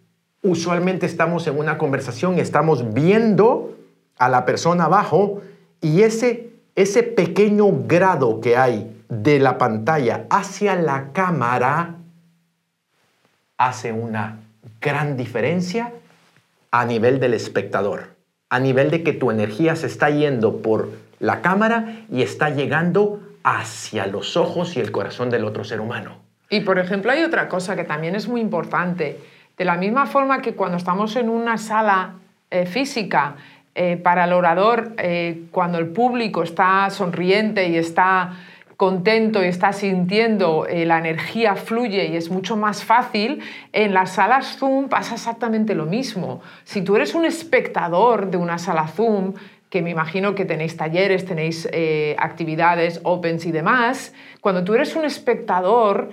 Usualmente 0.42 1.06
estamos 1.06 1.46
en 1.46 1.56
una 1.56 1.78
conversación, 1.78 2.40
estamos 2.40 2.92
viendo 2.92 3.76
a 4.16 4.28
la 4.28 4.44
persona 4.44 4.86
abajo 4.86 5.40
y 5.80 6.02
ese, 6.02 6.50
ese 6.74 7.04
pequeño 7.04 7.68
grado 7.86 8.40
que 8.40 8.56
hay 8.56 9.00
de 9.08 9.38
la 9.38 9.58
pantalla 9.58 10.26
hacia 10.28 10.74
la 10.74 11.12
cámara 11.12 11.98
hace 13.58 13.92
una 13.92 14.40
gran 14.80 15.16
diferencia 15.16 15.92
a 16.70 16.84
nivel 16.84 17.20
del 17.20 17.34
espectador, 17.34 18.16
a 18.50 18.60
nivel 18.60 18.90
de 18.90 19.02
que 19.02 19.12
tu 19.12 19.30
energía 19.30 19.76
se 19.76 19.86
está 19.86 20.10
yendo 20.10 20.62
por 20.62 20.90
la 21.18 21.40
cámara 21.40 22.02
y 22.10 22.22
está 22.22 22.50
llegando 22.50 23.20
hacia 23.42 24.06
los 24.06 24.36
ojos 24.36 24.76
y 24.76 24.80
el 24.80 24.90
corazón 24.90 25.30
del 25.30 25.44
otro 25.44 25.64
ser 25.64 25.80
humano. 25.80 26.16
Y 26.50 26.60
por 26.60 26.78
ejemplo 26.78 27.10
hay 27.10 27.22
otra 27.22 27.48
cosa 27.48 27.76
que 27.76 27.84
también 27.84 28.14
es 28.14 28.28
muy 28.28 28.40
importante. 28.40 29.18
De 29.56 29.64
la 29.64 29.76
misma 29.76 30.06
forma 30.06 30.40
que 30.40 30.54
cuando 30.54 30.76
estamos 30.76 31.16
en 31.16 31.28
una 31.28 31.58
sala 31.58 32.14
eh, 32.50 32.64
física, 32.64 33.36
eh, 33.80 33.96
para 33.96 34.24
el 34.24 34.32
orador, 34.32 34.94
eh, 34.98 35.44
cuando 35.52 35.78
el 35.78 35.86
público 35.86 36.42
está 36.42 36.90
sonriente 36.90 37.68
y 37.68 37.76
está 37.76 38.32
contento 38.78 39.44
y 39.44 39.48
está 39.48 39.74
sintiendo 39.74 40.66
la 40.66 40.98
energía 40.98 41.54
fluye 41.56 42.06
y 42.06 42.16
es 42.16 42.30
mucho 42.30 42.56
más 42.56 42.84
fácil, 42.84 43.42
en 43.74 43.92
las 43.92 44.12
salas 44.12 44.56
Zoom 44.56 44.88
pasa 44.88 45.16
exactamente 45.16 45.74
lo 45.74 45.84
mismo. 45.84 46.40
Si 46.64 46.80
tú 46.80 46.96
eres 46.96 47.14
un 47.14 47.26
espectador 47.26 48.30
de 48.30 48.38
una 48.38 48.56
sala 48.56 48.88
Zoom, 48.88 49.34
que 49.68 49.82
me 49.82 49.90
imagino 49.90 50.34
que 50.34 50.46
tenéis 50.46 50.78
talleres, 50.78 51.26
tenéis 51.26 51.68
actividades, 52.16 53.00
opens 53.02 53.44
y 53.44 53.52
demás, 53.52 54.14
cuando 54.40 54.64
tú 54.64 54.74
eres 54.74 54.96
un 54.96 55.04
espectador, 55.04 56.10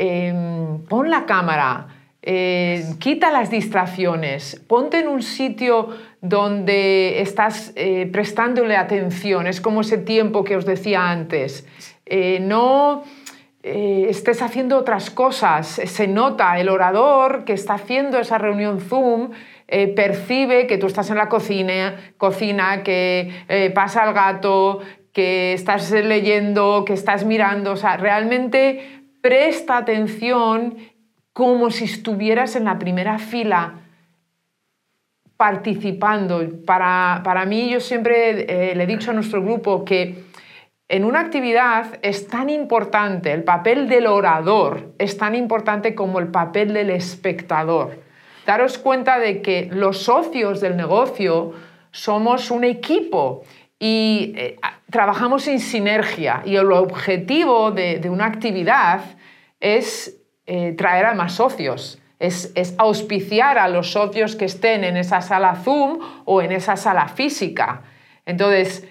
Em, 0.00 0.84
pon 0.86 1.10
la 1.10 1.26
cámara, 1.26 1.88
eh, 2.22 2.84
quita 3.00 3.32
las 3.32 3.50
distracciones, 3.50 4.62
ponte 4.68 5.00
en 5.00 5.08
un 5.08 5.22
sitio 5.24 5.88
donde 6.20 7.20
estás 7.20 7.72
eh, 7.74 8.08
prestándole 8.12 8.76
atención, 8.76 9.48
es 9.48 9.60
como 9.60 9.80
ese 9.80 9.98
tiempo 9.98 10.44
que 10.44 10.54
os 10.54 10.64
decía 10.64 11.10
antes. 11.10 11.66
Eh, 12.10 12.38
no 12.40 13.04
estés 13.60 14.40
haciendo 14.40 14.78
otras 14.78 15.10
cosas, 15.10 15.66
se 15.66 16.08
nota 16.08 16.58
el 16.58 16.70
orador 16.70 17.44
que 17.44 17.52
está 17.52 17.74
haciendo 17.74 18.18
esa 18.18 18.38
reunión 18.38 18.80
Zoom. 18.80 19.32
percibe 19.94 20.66
que 20.66 20.78
tú 20.78 20.86
estás 20.86 21.10
en 21.10 21.16
la 21.16 21.28
cocina, 21.28 21.96
cocina 22.16 22.82
que 22.82 23.72
pasa 23.74 24.08
el 24.08 24.14
gato, 24.14 24.80
que 25.12 25.52
estás 25.52 25.90
leyendo, 25.90 26.84
que 26.86 26.94
estás 26.94 27.26
mirando, 27.26 27.72
o 27.72 27.76
sea, 27.76 27.98
realmente 27.98 29.02
presta 29.20 29.76
atención 29.76 30.76
como 31.32 31.70
si 31.70 31.84
estuvieras 31.84 32.56
en 32.56 32.64
la 32.64 32.78
primera 32.78 33.18
fila 33.18 33.74
participando. 35.36 36.44
Para, 36.66 37.20
para 37.24 37.46
mí, 37.46 37.70
yo 37.70 37.80
siempre 37.80 38.70
eh, 38.70 38.74
le 38.74 38.84
he 38.84 38.86
dicho 38.86 39.10
a 39.10 39.14
nuestro 39.14 39.42
grupo 39.42 39.84
que 39.84 40.24
en 40.88 41.04
una 41.04 41.20
actividad 41.20 41.98
es 42.00 42.28
tan 42.28 42.48
importante, 42.48 43.32
el 43.32 43.44
papel 43.44 43.88
del 43.88 44.06
orador 44.06 44.94
es 44.98 45.18
tan 45.18 45.34
importante 45.34 45.94
como 45.94 46.18
el 46.18 46.28
papel 46.28 46.72
del 46.72 46.88
espectador. 46.90 48.00
Daros 48.46 48.78
cuenta 48.78 49.18
de 49.18 49.42
que 49.42 49.68
los 49.70 50.04
socios 50.04 50.62
del 50.62 50.78
negocio 50.78 51.52
somos 51.90 52.50
un 52.50 52.64
equipo 52.64 53.42
y 53.78 54.32
eh, 54.36 54.56
trabajamos 54.90 55.46
en 55.48 55.60
sinergia 55.60 56.42
y 56.46 56.56
el 56.56 56.72
objetivo 56.72 57.70
de, 57.70 58.00
una 58.08 58.24
actividad 58.24 59.02
es 59.60 60.18
eh, 60.46 60.72
traer 60.72 61.04
a 61.04 61.14
más 61.14 61.34
socios, 61.34 62.00
es, 62.18 62.54
auspiciar 62.78 63.58
a 63.58 63.68
los 63.68 63.92
socios 63.92 64.36
que 64.36 64.46
estén 64.46 64.84
en 64.84 64.96
esa 64.96 65.20
sala 65.20 65.54
Zoom 65.56 65.98
o 66.24 66.40
en 66.40 66.52
esa 66.52 66.76
sala 66.76 67.08
física. 67.08 67.82
Entonces, 68.24 68.88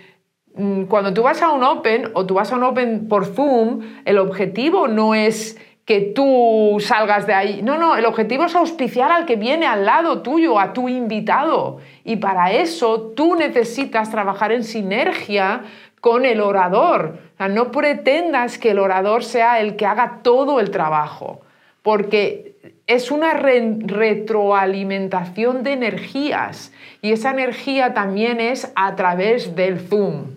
cuando 0.87 1.13
tú 1.13 1.23
vas 1.23 1.41
a 1.41 1.51
un 1.51 1.63
Open 1.63 2.11
o 2.13 2.25
tú 2.25 2.35
vas 2.35 2.51
a 2.51 2.55
un 2.55 2.63
Open 2.63 3.07
por 3.07 3.25
Zoom, 3.25 3.81
el 4.05 4.17
objetivo 4.17 4.87
no 4.87 5.13
es 5.13 5.57
que 5.85 6.01
tú 6.01 6.77
salgas 6.81 7.27
de 7.27 7.33
ahí. 7.33 7.61
No, 7.63 7.77
no, 7.77 7.95
el 7.95 8.05
objetivo 8.05 8.43
es 8.43 8.55
auspiciar 8.55 9.11
al 9.11 9.25
que 9.25 9.37
viene 9.37 9.65
al 9.65 9.85
lado 9.85 10.21
tuyo, 10.21 10.59
a 10.59 10.73
tu 10.73 10.89
invitado. 10.89 11.77
Y 12.03 12.17
para 12.17 12.51
eso 12.51 13.13
tú 13.15 13.35
necesitas 13.35 14.11
trabajar 14.11 14.51
en 14.51 14.65
sinergia 14.65 15.61
con 16.01 16.25
el 16.25 16.41
orador. 16.41 17.19
no 17.49 17.71
pretendas 17.71 18.57
que 18.57 18.71
el 18.71 18.79
orador 18.79 19.23
sea 19.23 19.61
el 19.61 19.75
que 19.75 19.85
haga 19.85 20.21
todo 20.23 20.59
el 20.59 20.71
trabajo, 20.71 21.41
porque 21.83 22.57
es 22.87 23.11
una 23.11 23.33
retroalimentación 23.33 25.63
de 25.63 25.73
energías 25.73 26.71
y 27.01 27.11
esa 27.11 27.31
energía 27.31 27.93
también 27.93 28.39
es 28.39 28.71
a 28.75 28.95
través 28.95 29.55
del 29.55 29.79
Zoom. 29.79 30.36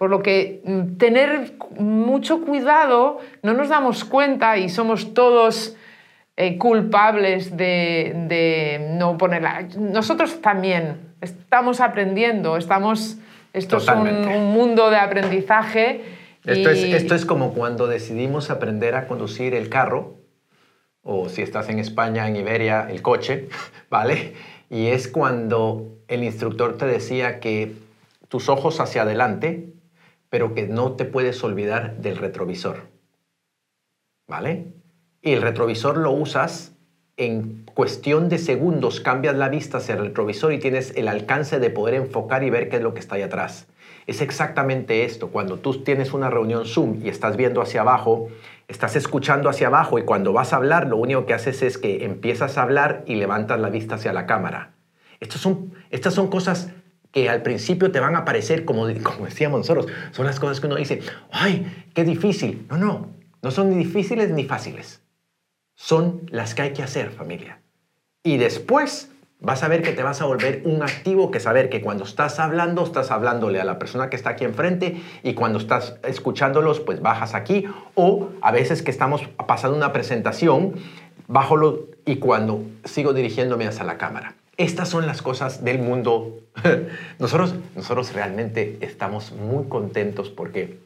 Por 0.00 0.08
lo 0.08 0.22
que 0.22 0.62
mm, 0.64 0.96
tener 0.96 1.52
mucho 1.78 2.40
cuidado, 2.40 3.18
no 3.42 3.52
nos 3.52 3.68
damos 3.68 4.02
cuenta 4.06 4.56
y 4.56 4.70
somos 4.70 5.12
todos 5.12 5.76
eh, 6.38 6.56
culpables 6.56 7.54
de, 7.54 8.86
no 8.92 9.18
ponerla. 9.18 9.68
Nosotros 9.78 10.40
también 10.40 11.12
estamos 11.20 11.82
aprendiendo, 11.82 12.56
estamos, 12.56 13.18
esto 13.52 13.76
es 13.76 13.88
un, 13.88 14.46
mundo 14.46 14.88
de 14.88 14.96
aprendizaje. 14.96 16.00
Esto, 16.46 16.70
es, 16.70 16.82
esto 16.82 17.14
es 17.14 17.26
como 17.26 17.52
cuando 17.52 17.86
decidimos 17.86 18.48
aprender 18.48 18.94
a 18.94 19.06
conducir 19.06 19.52
el 19.52 19.68
carro, 19.68 20.14
o 21.02 21.28
si 21.28 21.42
estás 21.42 21.68
en 21.68 21.78
España, 21.78 22.26
en 22.26 22.36
Iberia, 22.36 22.86
el 22.88 23.02
coche, 23.02 23.50
¿vale? 23.90 24.32
Y 24.70 24.86
es 24.86 25.08
cuando 25.08 25.98
el 26.08 26.24
instructor 26.24 26.78
te 26.78 26.86
decía 26.86 27.38
que 27.38 27.74
tus 28.28 28.48
ojos 28.48 28.80
hacia 28.80 29.02
adelante 29.02 29.74
pero 30.30 30.54
que 30.54 30.66
no 30.66 30.92
te 30.92 31.04
puedes 31.04 31.42
olvidar 31.44 31.98
del 31.98 32.16
retrovisor. 32.16 32.88
¿Vale? 34.26 34.72
Y 35.20 35.32
el 35.32 35.42
retrovisor 35.42 35.98
lo 35.98 36.12
usas 36.12 36.76
en 37.16 37.66
cuestión 37.74 38.30
de 38.30 38.38
segundos, 38.38 39.00
cambias 39.00 39.36
la 39.36 39.50
vista 39.50 39.78
hacia 39.78 39.94
el 39.94 40.06
retrovisor 40.06 40.52
y 40.54 40.58
tienes 40.58 40.96
el 40.96 41.08
alcance 41.08 41.58
de 41.58 41.68
poder 41.68 41.94
enfocar 41.94 42.42
y 42.44 42.50
ver 42.50 42.70
qué 42.70 42.76
es 42.76 42.82
lo 42.82 42.94
que 42.94 43.00
está 43.00 43.16
ahí 43.16 43.22
atrás. 43.22 43.66
Es 44.06 44.22
exactamente 44.22 45.04
esto, 45.04 45.28
cuando 45.28 45.58
tú 45.58 45.84
tienes 45.84 46.14
una 46.14 46.30
reunión 46.30 46.64
Zoom 46.64 47.04
y 47.04 47.10
estás 47.10 47.36
viendo 47.36 47.60
hacia 47.60 47.82
abajo, 47.82 48.28
estás 48.68 48.96
escuchando 48.96 49.50
hacia 49.50 49.66
abajo 49.66 49.98
y 49.98 50.04
cuando 50.04 50.32
vas 50.32 50.52
a 50.52 50.56
hablar 50.56 50.86
lo 50.86 50.96
único 50.96 51.26
que 51.26 51.34
haces 51.34 51.60
es 51.62 51.76
que 51.76 52.04
empiezas 52.04 52.56
a 52.56 52.62
hablar 52.62 53.04
y 53.06 53.16
levantas 53.16 53.60
la 53.60 53.68
vista 53.68 53.96
hacia 53.96 54.14
la 54.14 54.24
cámara. 54.24 54.72
Estas 55.20 55.42
son, 55.42 55.74
estas 55.90 56.14
son 56.14 56.28
cosas 56.28 56.70
que 57.12 57.28
al 57.28 57.42
principio 57.42 57.90
te 57.90 58.00
van 58.00 58.16
a 58.16 58.24
parecer, 58.24 58.64
como, 58.64 58.86
como 59.02 59.24
decíamos 59.24 59.60
nosotros, 59.60 59.86
son 60.12 60.26
las 60.26 60.38
cosas 60.38 60.60
que 60.60 60.66
uno 60.66 60.76
dice, 60.76 61.00
ay, 61.32 61.86
qué 61.94 62.04
difícil. 62.04 62.66
No, 62.70 62.76
no, 62.76 63.08
no 63.42 63.50
son 63.50 63.70
ni 63.70 63.76
difíciles 63.76 64.30
ni 64.30 64.44
fáciles. 64.44 65.02
Son 65.74 66.22
las 66.30 66.54
que 66.54 66.62
hay 66.62 66.72
que 66.72 66.82
hacer, 66.82 67.10
familia. 67.10 67.60
Y 68.22 68.36
después 68.36 69.10
vas 69.40 69.62
a 69.62 69.68
ver 69.68 69.82
que 69.82 69.92
te 69.92 70.02
vas 70.02 70.20
a 70.20 70.26
volver 70.26 70.62
un 70.64 70.82
activo 70.82 71.30
que 71.30 71.40
saber 71.40 71.70
que 71.70 71.80
cuando 71.80 72.04
estás 72.04 72.38
hablando, 72.38 72.84
estás 72.84 73.10
hablándole 73.10 73.60
a 73.60 73.64
la 73.64 73.78
persona 73.78 74.10
que 74.10 74.16
está 74.16 74.30
aquí 74.30 74.44
enfrente 74.44 75.00
y 75.22 75.34
cuando 75.34 75.58
estás 75.58 75.96
escuchándolos, 76.04 76.80
pues 76.80 77.00
bajas 77.00 77.34
aquí. 77.34 77.66
O 77.94 78.28
a 78.42 78.52
veces 78.52 78.82
que 78.82 78.90
estamos 78.90 79.22
pasando 79.46 79.76
una 79.76 79.92
presentación, 79.92 80.74
bájalo 81.26 81.86
y 82.04 82.16
cuando 82.16 82.62
sigo 82.84 83.12
dirigiéndome 83.14 83.66
hacia 83.66 83.84
la 83.84 83.96
cámara. 83.96 84.34
Estas 84.60 84.90
son 84.90 85.06
las 85.06 85.22
cosas 85.22 85.64
del 85.64 85.78
mundo. 85.78 86.38
Nosotros, 87.18 87.54
nosotros 87.74 88.12
realmente 88.12 88.76
estamos 88.82 89.32
muy 89.32 89.64
contentos 89.70 90.28
porque, 90.28 90.78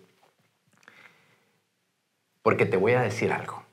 porque 2.40 2.66
te 2.66 2.76
voy 2.76 2.92
a 2.92 3.02
decir 3.02 3.32
algo. 3.32 3.64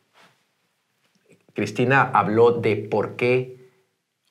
Cristina 1.54 2.02
habló 2.02 2.50
de 2.50 2.78
por 2.78 3.16
qué 3.16 3.70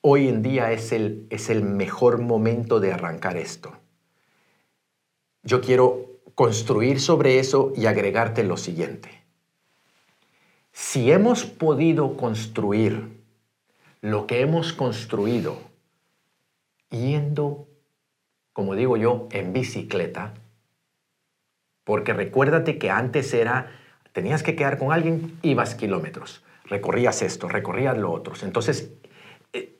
hoy 0.01 0.27
en 0.27 0.41
día 0.41 0.73
es 0.73 0.91
el, 0.91 1.25
es 1.29 1.49
el 1.49 1.63
mejor 1.63 2.19
momento 2.19 2.81
de 2.81 2.91
arrancar 2.91 3.37
esto. 3.37 3.71
Yo 5.41 5.61
quiero 5.61 6.19
construir 6.35 6.99
sobre 6.99 7.39
eso 7.39 7.71
y 7.77 7.85
agregarte 7.85 8.43
lo 8.43 8.57
siguiente. 8.57 9.23
Si 10.73 11.13
hemos 11.13 11.45
podido 11.45 12.17
construir 12.17 13.20
lo 14.01 14.27
que 14.27 14.41
hemos 14.41 14.73
construido 14.73 15.59
yendo, 16.89 17.67
como 18.51 18.75
digo 18.75 18.97
yo, 18.97 19.27
en 19.31 19.53
bicicleta, 19.53 20.33
porque 21.83 22.13
recuérdate 22.13 22.77
que 22.77 22.89
antes 22.89 23.33
era, 23.33 23.71
tenías 24.11 24.43
que 24.43 24.55
quedar 24.55 24.77
con 24.77 24.91
alguien, 24.91 25.37
ibas 25.41 25.75
kilómetros, 25.75 26.43
recorrías 26.65 27.21
esto, 27.21 27.47
recorrías 27.47 27.97
lo 27.97 28.11
otro. 28.11 28.33
Entonces, 28.43 28.93
eh, 29.53 29.79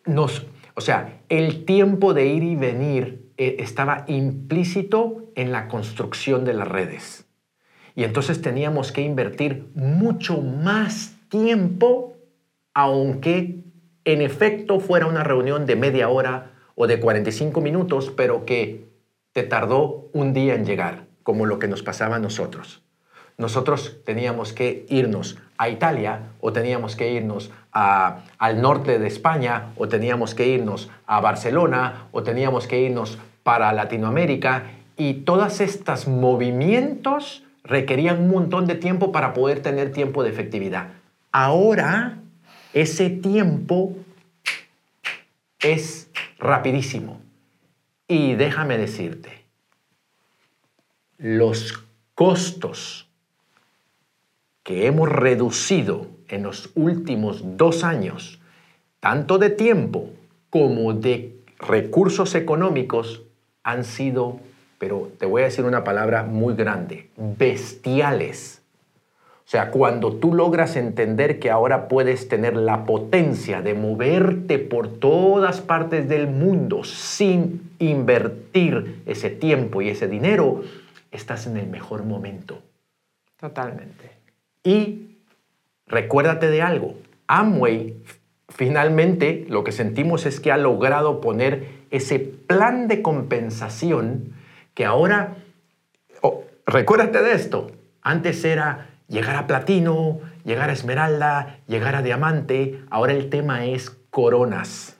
o 0.73 0.81
sea, 0.81 1.21
el 1.29 1.65
tiempo 1.65 2.13
de 2.13 2.27
ir 2.27 2.43
y 2.43 2.55
venir 2.55 3.31
eh, 3.37 3.57
estaba 3.59 4.05
implícito 4.07 5.31
en 5.35 5.51
la 5.51 5.67
construcción 5.67 6.45
de 6.45 6.53
las 6.53 6.67
redes. 6.67 7.25
Y 7.95 8.03
entonces 8.03 8.41
teníamos 8.41 8.91
que 8.91 9.01
invertir 9.01 9.69
mucho 9.75 10.41
más 10.41 11.17
tiempo, 11.29 12.17
aunque 12.73 13.63
en 14.05 14.21
efecto 14.21 14.79
fuera 14.79 15.05
una 15.05 15.23
reunión 15.23 15.65
de 15.65 15.75
media 15.75 16.09
hora 16.09 16.51
o 16.75 16.87
de 16.87 16.99
45 16.99 17.61
minutos, 17.61 18.11
pero 18.15 18.45
que 18.45 18.85
te 19.33 19.43
tardó 19.43 20.09
un 20.13 20.33
día 20.33 20.55
en 20.55 20.65
llegar, 20.65 21.05
como 21.23 21.45
lo 21.45 21.59
que 21.59 21.67
nos 21.67 21.83
pasaba 21.83 22.17
a 22.17 22.19
nosotros. 22.19 22.81
Nosotros 23.37 23.99
teníamos 24.05 24.53
que 24.53 24.85
irnos 24.89 25.37
a 25.57 25.69
Italia 25.69 26.29
o 26.41 26.53
teníamos 26.53 26.95
que 26.95 27.11
irnos 27.11 27.51
al 27.71 28.61
norte 28.61 28.99
de 28.99 29.07
España 29.07 29.73
o 29.77 29.87
teníamos 29.87 30.35
que 30.35 30.47
irnos 30.47 30.89
a 31.07 31.21
Barcelona 31.21 32.07
o 32.11 32.23
teníamos 32.23 32.67
que 32.67 32.81
irnos 32.81 33.17
para 33.43 33.73
Latinoamérica 33.73 34.65
y 34.97 35.13
todos 35.25 35.61
estos 35.61 36.07
movimientos 36.07 37.43
requerían 37.63 38.19
un 38.19 38.29
montón 38.29 38.67
de 38.67 38.75
tiempo 38.75 39.11
para 39.11 39.33
poder 39.33 39.61
tener 39.61 39.91
tiempo 39.91 40.23
de 40.23 40.29
efectividad. 40.29 40.89
Ahora 41.31 42.20
ese 42.73 43.09
tiempo 43.09 43.95
es 45.59 46.09
rapidísimo. 46.39 47.21
Y 48.07 48.35
déjame 48.35 48.77
decirte, 48.77 49.43
los 51.17 51.83
costos 52.15 53.07
que 54.63 54.85
hemos 54.87 55.09
reducido 55.09 56.07
en 56.27 56.43
los 56.43 56.71
últimos 56.75 57.57
dos 57.57 57.83
años, 57.83 58.39
tanto 58.99 59.37
de 59.37 59.49
tiempo 59.49 60.09
como 60.49 60.93
de 60.93 61.35
recursos 61.59 62.35
económicos, 62.35 63.23
han 63.63 63.83
sido, 63.83 64.39
pero 64.77 65.11
te 65.19 65.25
voy 65.25 65.43
a 65.43 65.45
decir 65.45 65.65
una 65.65 65.83
palabra 65.83 66.23
muy 66.23 66.55
grande, 66.55 67.09
bestiales. 67.15 68.60
O 69.51 69.53
sea, 69.53 69.69
cuando 69.69 70.13
tú 70.13 70.33
logras 70.33 70.77
entender 70.77 71.37
que 71.37 71.51
ahora 71.51 71.89
puedes 71.89 72.29
tener 72.29 72.55
la 72.55 72.85
potencia 72.85 73.61
de 73.61 73.73
moverte 73.73 74.59
por 74.59 74.87
todas 74.87 75.59
partes 75.59 76.07
del 76.07 76.27
mundo 76.27 76.85
sin 76.85 77.73
invertir 77.77 79.01
ese 79.05 79.29
tiempo 79.29 79.81
y 79.81 79.89
ese 79.89 80.07
dinero, 80.07 80.61
estás 81.11 81.47
en 81.47 81.57
el 81.57 81.67
mejor 81.67 82.05
momento. 82.05 82.61
Totalmente. 83.37 84.11
Y 84.63 85.17
recuérdate 85.85 86.49
de 86.49 86.61
algo, 86.61 86.95
Amway 87.27 87.97
finalmente 88.47 89.45
lo 89.49 89.65
que 89.65 89.73
sentimos 89.73 90.25
es 90.25 90.39
que 90.39 90.53
ha 90.53 90.57
logrado 90.57 91.19
poner 91.19 91.67
ese 91.89 92.19
plan 92.19 92.87
de 92.87 93.01
compensación 93.01 94.31
que 94.75 94.85
ahora, 94.85 95.35
oh, 96.21 96.45
recuérdate 96.65 97.21
de 97.21 97.33
esto, 97.33 97.69
antes 98.01 98.45
era 98.45 98.90
llegar 99.11 99.35
a 99.35 99.45
platino, 99.45 100.21
llegar 100.45 100.69
a 100.69 100.73
esmeralda, 100.73 101.59
llegar 101.67 101.95
a 101.95 102.01
diamante. 102.01 102.79
Ahora 102.89 103.13
el 103.13 103.29
tema 103.29 103.65
es 103.65 103.89
coronas. 104.09 104.97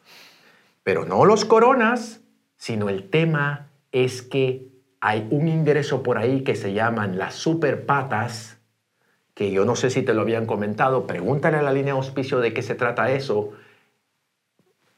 Pero 0.84 1.06
no 1.06 1.26
los 1.26 1.46
coronas, 1.46 2.20
sino 2.58 2.90
el 2.90 3.10
tema 3.10 3.68
es 3.92 4.22
que 4.22 4.68
hay 5.00 5.28
un 5.32 5.48
ingreso 5.48 6.04
por 6.04 6.18
ahí 6.18 6.42
que 6.42 6.56
se 6.56 6.74
llaman 6.74 7.18
las 7.18 7.36
super 7.36 7.86
patas, 7.86 8.58
que 9.34 9.52
yo 9.52 9.66
no 9.66 9.76
sé 9.76 9.90
si 9.90 10.04
te 10.04 10.14
lo 10.14 10.22
habían 10.22 10.46
comentado, 10.46 11.08
pregúntale 11.08 11.58
a 11.58 11.62
la 11.62 11.72
línea 11.72 11.94
de 11.94 12.00
auspicio 12.00 12.40
de 12.40 12.54
qué 12.54 12.62
se 12.62 12.76
trata 12.76 13.12
eso. 13.12 13.54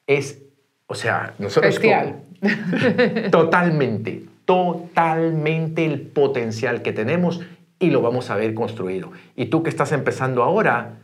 Es, 0.07 0.41
o 0.87 0.95
sea, 0.95 1.35
nosotros... 1.37 1.75
Bestial. 1.75 2.23
totalmente, 3.31 4.25
totalmente 4.43 5.85
el 5.85 6.01
potencial 6.01 6.81
que 6.81 6.91
tenemos 6.91 7.39
y 7.83 7.89
lo 7.89 8.01
vamos 8.01 8.29
a 8.29 8.37
ver 8.37 8.53
construido. 8.53 9.11
Y 9.35 9.47
tú 9.47 9.61
que 9.61 9.69
estás 9.69 9.91
empezando 9.91 10.41
ahora, 10.41 10.99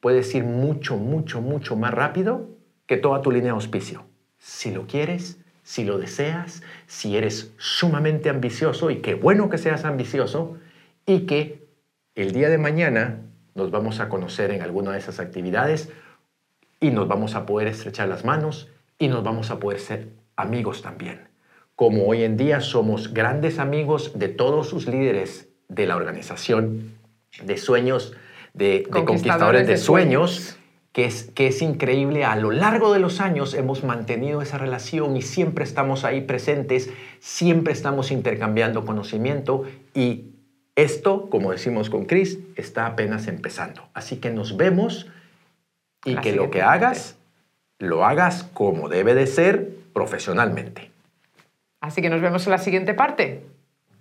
puedes 0.00 0.34
ir 0.34 0.42
mucho, 0.42 0.96
mucho, 0.96 1.42
mucho 1.42 1.76
más 1.76 1.92
rápido 1.92 2.48
que 2.86 2.96
toda 2.96 3.20
tu 3.20 3.30
línea 3.30 3.52
de 3.52 3.56
auspicio. 3.56 4.06
Si 4.38 4.70
lo 4.70 4.86
quieres, 4.86 5.38
si 5.62 5.84
lo 5.84 5.98
deseas, 5.98 6.62
si 6.86 7.18
eres 7.18 7.52
sumamente 7.58 8.30
ambicioso, 8.30 8.90
y 8.90 9.02
qué 9.02 9.14
bueno 9.14 9.50
que 9.50 9.58
seas 9.58 9.84
ambicioso, 9.84 10.56
y 11.04 11.26
que 11.26 11.68
el 12.14 12.32
día 12.32 12.48
de 12.48 12.56
mañana 12.56 13.20
nos 13.54 13.70
vamos 13.70 14.00
a 14.00 14.08
conocer 14.08 14.50
en 14.50 14.62
alguna 14.62 14.92
de 14.92 15.00
esas 15.00 15.20
actividades 15.20 15.90
y 16.80 16.88
nos 16.90 17.06
vamos 17.06 17.34
a 17.34 17.44
poder 17.44 17.68
estrechar 17.68 18.08
las 18.08 18.24
manos 18.24 18.70
y 18.98 19.08
nos 19.08 19.22
vamos 19.22 19.50
a 19.50 19.60
poder 19.60 19.78
ser 19.78 20.08
amigos 20.36 20.80
también. 20.80 21.28
Como 21.76 22.06
hoy 22.06 22.22
en 22.22 22.38
día 22.38 22.62
somos 22.62 23.12
grandes 23.12 23.58
amigos 23.58 24.18
de 24.18 24.28
todos 24.28 24.70
sus 24.70 24.86
líderes 24.86 25.53
de 25.68 25.86
la 25.86 25.96
organización 25.96 26.92
de 27.42 27.56
sueños, 27.56 28.14
de, 28.52 28.84
conquistadores, 28.84 29.66
de, 29.66 29.76
sueños, 29.76 30.56
Que, 30.92 31.06
es, 31.06 31.24
que 31.34 31.48
es 31.48 31.60
increíble. 31.60 32.24
A 32.24 32.36
lo 32.36 32.52
largo 32.52 32.92
de 32.92 33.00
los 33.00 33.20
años 33.20 33.54
hemos 33.54 33.82
mantenido 33.82 34.42
esa 34.42 34.58
relación 34.58 35.16
y 35.16 35.22
siempre 35.22 35.64
estamos 35.64 36.04
ahí 36.04 36.20
presentes, 36.20 36.88
siempre 37.18 37.72
estamos 37.72 38.12
intercambiando 38.12 38.84
conocimiento 38.84 39.64
y 39.92 40.26
esto, 40.76 41.28
como 41.30 41.52
decimos 41.52 41.90
con 41.90 42.04
Chris, 42.04 42.38
está 42.56 42.86
apenas 42.86 43.26
empezando. 43.28 43.88
Así 43.92 44.16
que 44.16 44.30
nos 44.30 44.56
vemos 44.56 45.08
y 46.04 46.16
que 46.16 46.32
lo 46.32 46.50
que 46.50 46.62
hagas, 46.62 47.16
lo 47.78 48.04
hagas 48.04 48.44
como 48.52 48.88
debe 48.88 49.14
de 49.14 49.26
ser 49.26 49.70
profesionalmente. 49.92 50.90
Así 51.80 52.02
que 52.02 52.10
nos 52.10 52.20
vemos 52.20 52.46
en 52.46 52.50
la 52.50 52.58
siguiente 52.58 52.94
parte. 52.94 53.44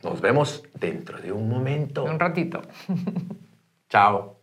Nos 0.03 0.19
vemos 0.19 0.63
dentro 0.79 1.17
de 1.19 1.31
un 1.31 1.47
momento. 1.47 2.03
Un 2.03 2.19
ratito. 2.19 2.61
Chao. 3.89 4.42